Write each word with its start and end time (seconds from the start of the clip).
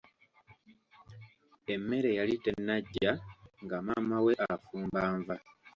Emmere 1.73 2.09
yali 2.19 2.35
tennaggya, 2.43 3.11
nga 3.63 3.77
maama 3.85 4.17
we 4.25 4.33
afumba 4.53 5.01
nva. 5.19 5.35